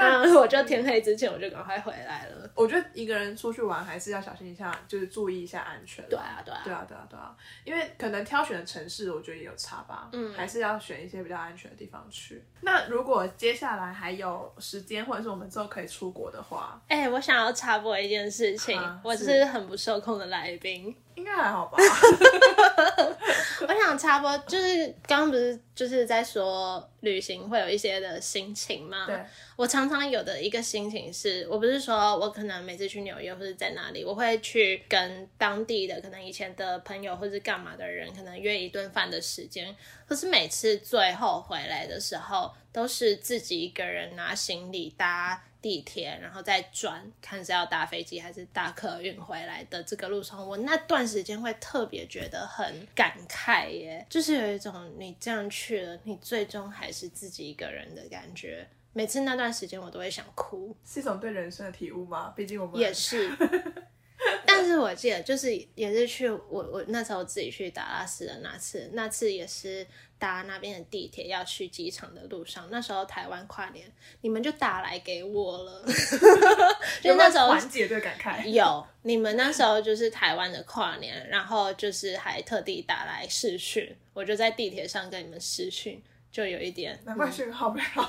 [0.00, 2.50] 然后 我就天黑之前我就赶快回来了。
[2.54, 6.04] 我觉得一个人出去玩还是要小心一下，就是注意一下安全。
[6.08, 7.34] 对啊，对啊，对啊，对啊，对啊，
[7.64, 10.08] 因为可能挑选的城市，我觉得也有差吧。
[10.12, 12.42] 嗯，还是要选一些比较安全的地方去。
[12.62, 20.94] 那如果接下来还有时间，或者是我们之后可以出国的话，哎、我想要插播一件事情，我啊是是很不受控的来宾。
[21.16, 21.76] 应该还好吧？
[23.68, 29.06] 我想插播，就是刚刚不是就是在说旅行会有一些的心情嘛？
[29.06, 29.18] 对，
[29.56, 39.74] 我常常有的一个心情是，我不是说我可能每次去纽约或者在哪里，我会去跟当地的可能以前的朋友或者干嘛的人，可能约一顿饭的时间。
[40.06, 58.68] 可是每次最后回来的时候，都是自己一个人拿行李搭地铁，然后再转，看是要搭飞机还是搭客运回来的这个路上，我那段时间会特别觉得很感慨耶，就是有一种你这样去了，你最终还是自己一个人的感觉。
[58.92, 62.32] 每次那段时间我都会想哭，是一种对人生的体悟吗？
[62.36, 63.30] 毕竟我们也是。
[64.46, 69.86] 但是我记得，就是也是去我我那时候自己去达拉斯的那次，那次也是
[70.18, 75.84] 搭那边的地铁要去机场的路上，那时候台湾跨年，你们就打来给我了，
[77.00, 78.46] 就那时候缓解这个感慨。
[78.46, 88.04] 有你们那时候就是台湾的跨年，然后就是还特地打来视讯，我就在地铁上跟你们视讯，就有一点难怪讯号不好。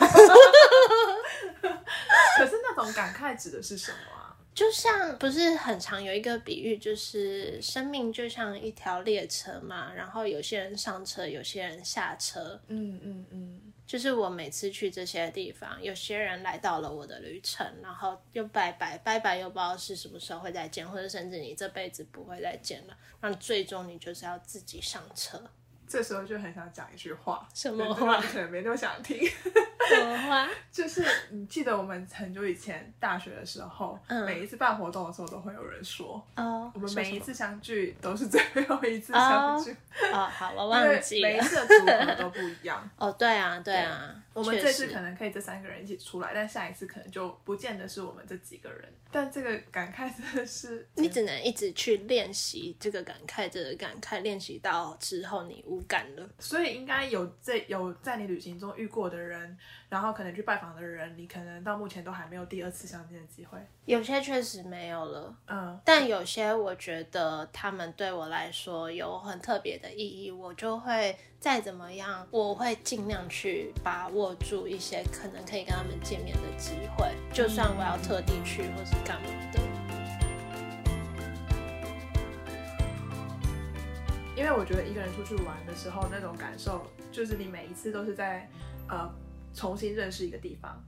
[2.37, 4.20] 可是那种感慨指的是什么啊？
[4.53, 25.41] 就像不是很常有一个比喻，就是生命就像一条列车嘛，然后有些人上车，有些人下车，嗯嗯嗯，就是我每次去这些地方，有些人来到了我的旅程，然后又拜拜，拜拜又不知道是什么时候会再见，或者甚至你这辈子不会再见了，那最终你就是要自己上车。
[25.91, 28.21] 这时候就很想讲一句话，什么话？
[28.21, 29.19] 可能没那么想听。
[29.89, 30.47] 什么话？
[30.71, 39.75] 就是你记得我们很久以前大学的时候，嗯每一次办活动的时候都会有人说，哦，我们每一次相聚都是最后一次相聚，
[40.13, 41.41] 哦，好，我因忘为记了每一。
[41.41, 42.89] 次的组合都不一样。
[42.95, 48.87] 哦，对啊，对啊，我们这次可能可以这三个人一起出来，但下一次可能就不见得是我们这几个人。
[49.11, 56.29] 但这个感慨真的是， 你只能一直去练习这个感慨，这个感慨，练习到之后你无感了。
[56.39, 59.57] 所以应该有这有在你旅行中遇过的人，
[59.91, 63.59] 然后可能去拜访的人，你可能到目前都还没有第二次相见的机会。
[63.83, 79.59] 有些确实没有了，嗯，但有些我觉得他们对我来说有很特别的意义，我就会再怎么样，我会尽量去把握住一些可能可以跟他们见面的机会，就算我要特地去或是干嘛的。
[84.37, 88.49] 因为我觉得一个人出去玩的时候，那种感受就是你每一次都是在
[88.87, 89.13] 呃
[89.53, 90.83] 重新认识一个地方。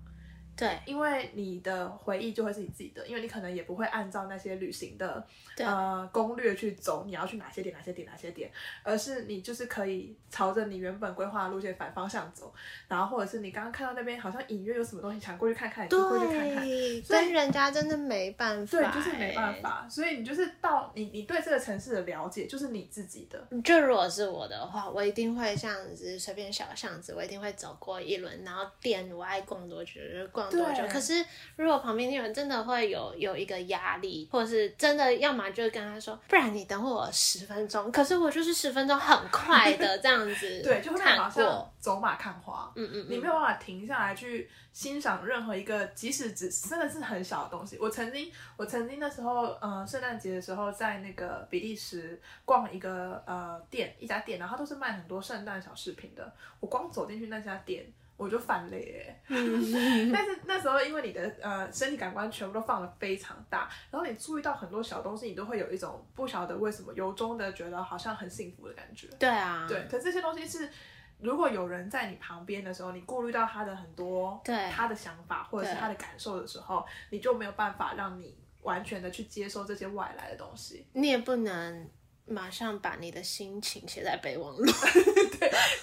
[0.55, 5.25] 对因为你的回忆就会是你自己的，因为你可能也不会按照那些旅行的
[5.57, 8.51] 呃攻略去走，你要去哪些点、哪些点、哪些点，
[8.83, 12.53] 而是你就是可以朝着你原本规划的路线反方向走，
[12.87, 16.63] 然后或者是你刚刚看到那边好像隐约有什么东西，想过去看看，你就过去看看。
[16.63, 19.61] 对，所以跟人家真的没办法、对，就是没办欸。
[19.61, 30.83] 法，所以你就是到你你对这个城市的了解就是你自己的，就如果是我的话，我一定会这样子随便小巷子，我一定会走过一轮，然后店我爱逛多久就逛多久。
[30.83, 31.25] 对可是
[31.55, 37.91] 如果旁边那人真的会有有一个压力，或者是真的，要么就跟他说，不然你等我十分钟。
[37.91, 47.77] 可是我就是十分钟很快的这样子 对，就会让你好像，走马看花，嗯嗯嗯，你没有办法停下来去欣赏任何一个，即使只真的是很小的东西。
[47.79, 56.33] 我曾经，我曾经那时候，呃，圣诞节的时候，在那个比利时逛一个呃店，一家店，然后它都是卖很多圣诞小饰品的。
[56.59, 57.85] 我光走进去那家店。
[58.23, 59.21] 我就犯累哎，
[60.13, 69.07] 但是那时候因为你的呃身体感官全部都放的非常大，然后你注意到很多小东西，你都会有一种不晓得为什么由衷的觉得好像很幸福的感觉。
[69.19, 70.69] 对啊，对，可是这些东西是，
[71.19, 74.69] 如果有人在你旁边的时候，你顾虑到他的很多对。
[74.71, 80.87] 他的想法或者是他的感受的时候，你就没有办法让你完全的去接受这些外来的东西。
[80.93, 81.89] 你也不能
[82.25, 84.65] 马上把你的心情写在备忘录，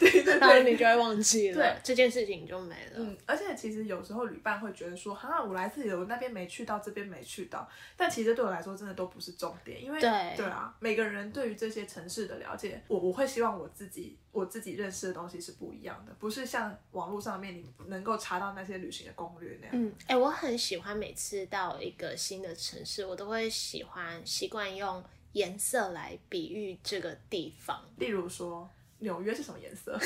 [0.01, 0.73] 对对然后对。
[0.73, 2.93] 你就会忘记了对这件事情就没了。
[2.95, 10.09] 嗯，而且其实有时候旅伴会觉得说，哈，我来这里了，我那边没去到，这边没去到，但其实对我来说真的都不是重点，因为对
[10.47, 19.77] 啊，每个人对于这些城市的了解，我我会希望我自己我自己认识的东西是不一样的，不是像网络上面你能够查到那些旅行的攻略那样。
[19.77, 27.85] 嗯，哎、我很喜欢每次到一个新的城市，我都会喜欢习惯用颜色来比喻这个地方。
[27.97, 29.99] 例如说，纽约是什么颜色？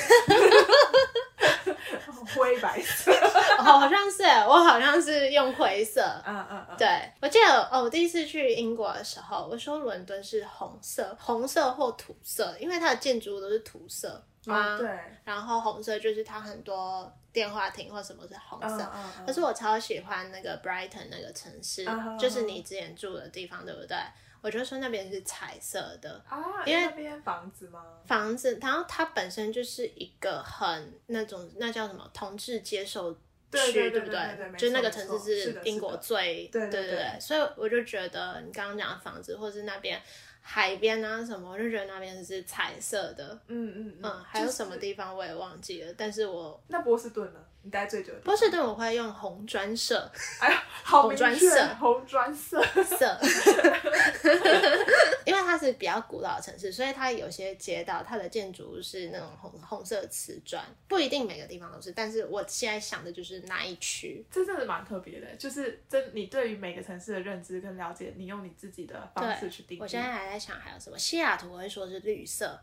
[2.37, 3.13] 灰白色。
[3.59, 6.01] 哦，好像是，我好像是用灰色。
[6.27, 6.77] 嗯嗯嗯。
[6.77, 6.89] 对，
[7.21, 14.75] 我记得哦，我第一次去英国的时候，我说伦敦是红色，红色或土色，因为它的建筑物都是土色嘛。
[14.75, 14.89] 哦，对。
[15.25, 18.83] 然后红色就是它很多电话亭或什么是红色。
[18.83, 19.27] 嗯嗯嗯。
[19.27, 23.97] 可是我超喜欢那个 Brighton 那个城市嗯就是你之前住的地方，对不对？
[24.45, 27.83] 我就说那边是彩色的啊，因为那边房子吗？
[28.05, 39.99] 房子，然后它本身就是一个很那种那叫什么同志接受区，对不对就那个城市是英国最对对对对所以我就觉得你刚刚讲的房子，或是那边
[40.43, 43.41] 海边啊什么，我就觉得那边是彩色的。
[43.47, 47.41] 嗯嗯嗯，还有什么地方我也忘记了，但是我那波士顿呢？
[47.65, 48.13] 你待最久？
[48.23, 52.63] 波士顿我会用红砖色哎呀，好红砖色红砖色。
[52.85, 53.19] 色，
[55.25, 64.23] 因为它是比较古老的城市，所以它有些街道它的建筑物是那种红红色瓷砖，不一定每个地方都是，但是我现在想的就是那一区。
[64.31, 69.81] 这真的蛮特别的，就是真你对于每个城市的认知跟了解，你用你自己的方式去定义。
[69.81, 72.61] 我现在还在想还有什么，西雅图我会说是绿色？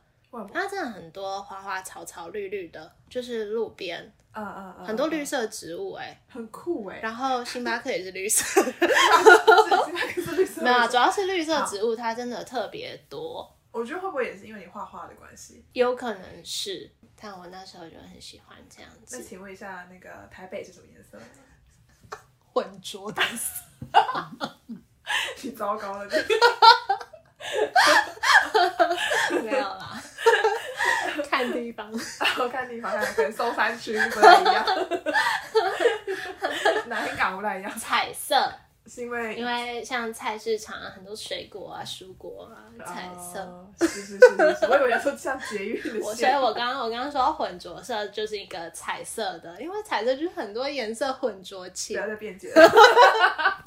[0.54, 4.14] 它真的很多花花草草绿绿的，就是路边
[4.86, 7.00] 很多绿色，植物哎、很酷哎。
[7.02, 8.72] 然后星巴克也是绿色， 星
[9.94, 10.62] 巴克是绿色。
[10.62, 13.58] 没有啊，主要是绿色植物它真的特别多。
[13.72, 15.64] 我觉得会不会也是因为你画画的关系？
[15.74, 21.18] 有可能是，但我那时候就很喜欢这样子那子请问一下，那个台北是什么颜色？
[22.54, 23.64] 浑浊的色。
[25.44, 26.10] 你糟糕了，
[29.32, 30.02] 你 没有啦，
[31.52, 31.90] 地方，
[32.40, 34.66] 我看地方，看可能松山区不太一样，
[36.88, 38.52] 哪天港不太一样，彩色，
[38.86, 43.40] 是因为因为像菜市场啊，很多水果啊、蔬果啊，彩色。
[43.40, 51.96] 哦是是是是是，我以为说像捷运的我所以，我刚刚我刚刚说混浊色就是一个彩色的，因为彩色就是很多颜色混浊起。
[51.96, 53.61] 不要再辩解了。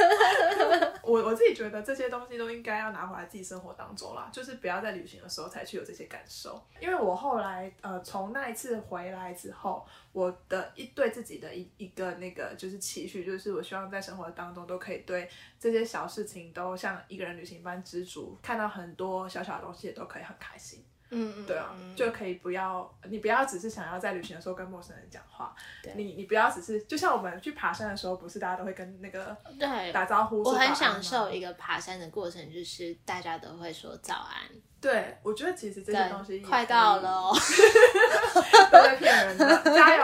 [1.02, 6.62] 我我自己觉得这些东西都应该要拿回来自己生活当中啦，就是不要在旅行的时候才去有这些感受。
[6.80, 15.28] 因为我后来呃从那一次回来之后，我的一对自己的一一个那个就是期许，就是我希望在生活当中都可以对
[15.58, 20.84] 这些小事情都像一个人旅行般知足，看到很多小小的东西也都可以很开心。
[21.10, 29.92] 嗯嗯，对啊，就可以不要，你不要只是想要在旅行的时候跟陌生人讲话，对你你不要只是，就像我们去爬山的时候，不是大家都会跟那个对。
[29.92, 34.48] 打招呼，我很享受一个爬山的过程，就是大家都会说早安，
[34.80, 37.36] 对，我觉得其实这些东西对，快到了，哦，
[38.72, 40.02] 都在骗人的，加油！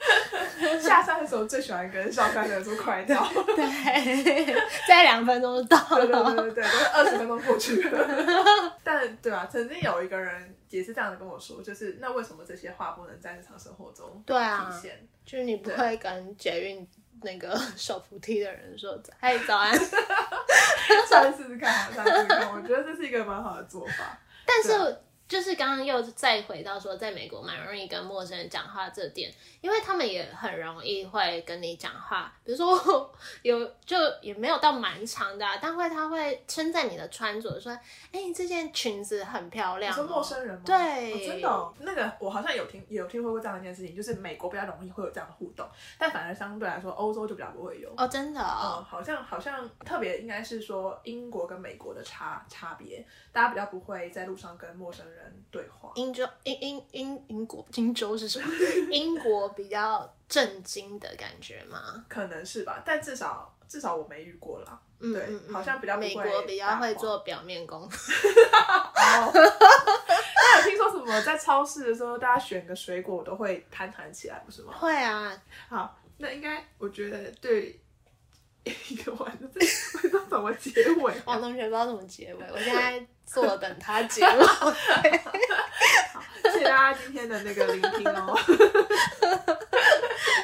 [0.80, 4.56] 下山的时候最喜欢跟上山的人说快到，对，
[4.88, 8.76] 再两分钟就到了，对对对，都是二十分钟过去了。
[8.82, 15.06] 但对吧，曾经有一个人也是这样子跟我说，就是那为什么这些话不能在日常生活中对啊体现？
[15.24, 16.88] 就是你不会跟捷运
[17.22, 19.72] 那个 手扶梯的人说“嗨，早安
[21.08, 24.18] 上次试试看啊，下次试试看，我觉得这是一个蛮好的做法。
[24.46, 24.98] ”，但是。
[25.28, 33.12] 就是刚刚又再回到说，在美国蛮容易跟陌生人讲话这点，因为他们也很容易会跟你讲话，比如说
[33.42, 37.72] 有就也没有到蛮长的、啊，但会他会称赞你的穿着，说
[38.12, 40.62] ：“哎、你这件裙子很漂亮、你哦。”说陌生人吗？
[40.64, 45.68] 对哦真的哦、那个我好像有听有听说过这样一件事情，就是美国比较容易会有这样的互动，
[45.98, 47.92] 但反而相对来说欧洲就比较不会有。
[47.96, 55.15] 哦，真的嗯，哦，好像好像特别应该是说英国跟美国的差差别，大家比较不会在路上跟陌生人
[55.50, 55.90] 对话。
[55.94, 58.46] 英州英英英英国 英州是什么？
[58.90, 62.04] 英国比较震惊的感觉吗？
[62.08, 64.80] 可能是吧，但至少至少我没遇过啦。
[64.98, 67.82] 嗯对好像比较美国比较会做表面功。
[67.82, 67.88] 哦，
[69.34, 74.72] 那有听说什么在超市的时候，大家选个水果都会攀谈起来，不是吗？
[74.72, 75.30] 会啊，
[75.68, 77.78] 好，那应该我觉得对
[78.88, 79.60] 一个晚上，这
[79.92, 81.22] 不知道怎么结尾、啊。
[81.26, 84.30] 王同学不知道怎么结尾，我现在坐等他结尾。
[86.52, 88.36] 谢谢大家今天的那个聆听哦。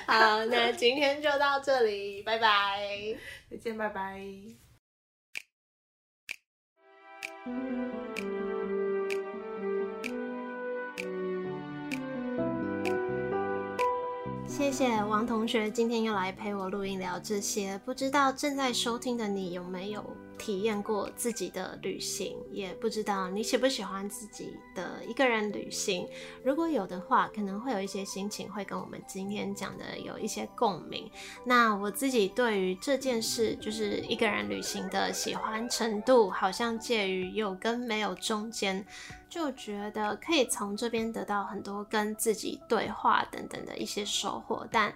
[0.07, 2.81] 好，那今天就到这里，拜拜。
[3.51, 4.21] 再见，拜拜。
[14.63, 20.05] 谢谢王同学今天又来陪我录音聊这些，不知道正在收听的你有没有？
[20.39, 22.37] 体验过自己的旅行？
[22.51, 26.09] 也不知道你喜不喜欢自己的一个人旅行？
[26.43, 31.11] 如果有的话，可能会有一些心情会跟我们今天讲的有一些共鸣。
[31.45, 38.85] 那我自己对于这件事，就是一个人旅行的喜欢程度，好像介于有跟没有中间。
[39.29, 44.95] 就觉得可以从这边得到很多跟自己对话等等的一些收获，但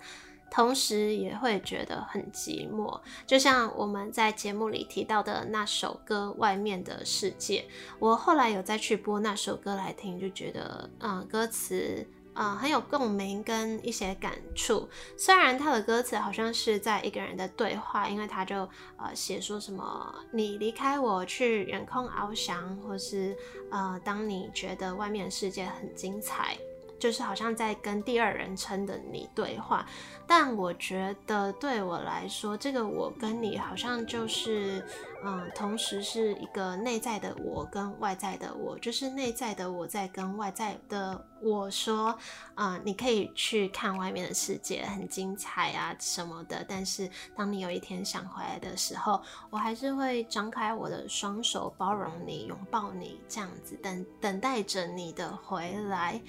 [0.50, 3.00] 同时也会觉得很寂寞。
[3.26, 7.60] 就像我们在节目里提到的那首歌《外面的世界》，
[7.98, 12.06] 我后来有再去播那首歌来听，就觉得，嗯、歌词。
[12.38, 14.86] 呃，很有共鸣跟一些感触。
[15.16, 18.56] 虽然他的歌词好像是在一个人的对话，因为他就
[18.98, 23.34] 呃写说什么你离开我去远空翱翔，或是
[23.70, 26.58] 呃当你觉得外面的世界很精彩，
[26.98, 29.86] 就是好像在跟第二人称的你对话。
[30.26, 34.84] 但我觉得对我来说，这个我跟你好像就是，
[35.24, 42.18] 嗯，同时是一个内在的我跟外在的我，就是内在的我在跟外在的我说，
[42.56, 46.64] 嗯，你可以去看外面的世界，很精彩啊什么的。
[46.68, 56.20] 但是当你有一天想回来的时候，我还是会张开我的双手，包容你，拥抱你，这样子等等待着你的回来。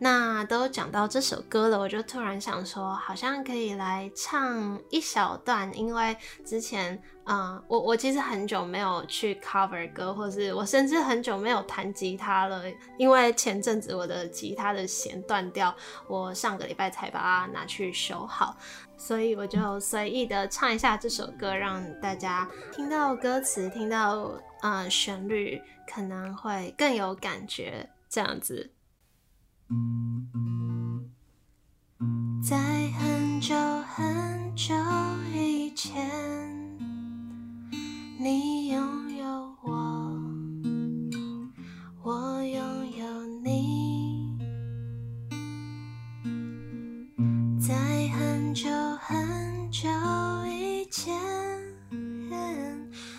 [0.00, 12.62] 那都讲到这首歌了，我就突然想说，好像可以来唱一小段，因为之前，嗯，我我其实很久没有去 cover 歌，或是我甚至很久没有弹吉他了，
[12.96, 15.74] 因为前阵子我的吉他的弦断掉，
[16.06, 18.56] 我上个礼拜才把它拿去修好，
[18.96, 24.30] 所以我就随意的唱一下这首歌，让大家听到歌词，听到
[24.62, 25.60] 嗯旋律，
[25.92, 28.70] 可能会更有感觉，这样子。
[32.42, 32.56] 在
[32.92, 34.74] 很久很久
[35.34, 36.08] 以前，
[38.18, 39.26] 你拥有
[39.62, 39.70] 我，
[42.02, 42.58] 我拥
[42.96, 44.38] 有你。
[47.60, 47.74] 在
[48.08, 48.70] 很久
[49.02, 49.86] 很久
[50.46, 51.14] 以前，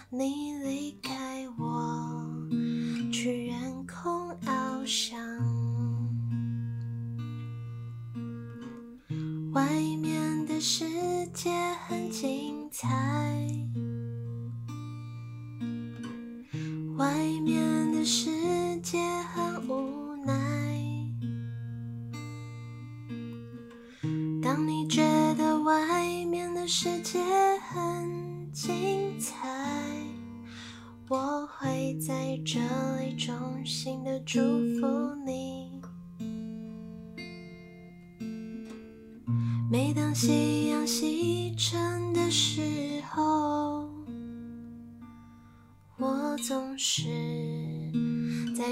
[0.10, 0.59] 你。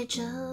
[0.08, 0.47] 这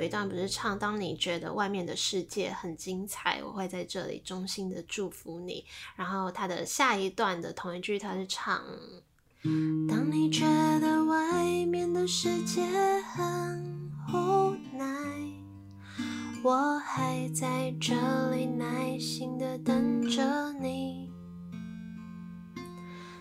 [0.00, 5.62] 有一段不是唱，当你觉得外面的世界很精彩，我会在这里衷心的祝福你。
[5.94, 8.64] 然后他的下一段的同一句，他是唱，
[9.86, 10.46] 当你觉
[10.80, 12.62] 得外面的世界
[13.14, 14.86] 很无奈，
[16.42, 17.94] 我还在这
[18.30, 21.10] 里耐心的等着你。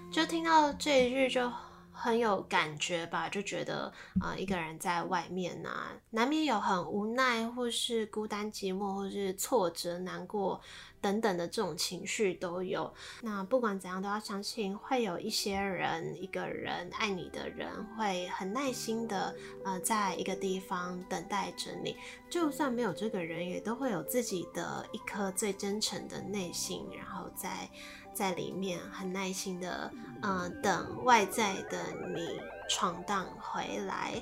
[0.09, 1.51] 就听到这一句就。
[2.01, 3.91] 很有感觉吧，就觉得
[4.21, 10.61] 啊，一个人在外面啊，难免有很无奈，或是孤单寂寞，或是挫折、难过
[11.01, 12.93] 等等的这种情绪都有。
[13.21, 19.35] 那不管怎样，都要相信会有一些人，一个人爱你的人，会很耐心的
[19.65, 21.97] 呃，在一个地方等待着你。
[22.29, 27.69] 就算没有这个人，也都会有自己的一颗最真诚的内心，然后在。
[28.19, 29.89] 在里面很耐心的，
[30.21, 31.77] 嗯，等外在的
[32.13, 32.37] 你
[32.69, 34.21] 闯荡回来。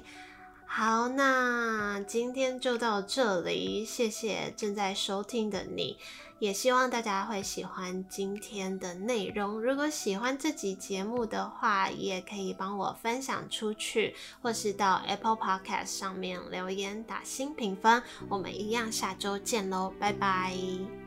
[0.67, 5.97] 好，那今天就到这里，谢谢正在收听的你，
[6.37, 9.59] 也希望大家会喜欢今天的内容。
[9.59, 18.03] 如果喜欢这集节目的话，也可以帮我分享出去，或是到 Apple Podcast 上面留言打新评分。
[18.29, 21.06] 我们一样下周见喽，拜拜。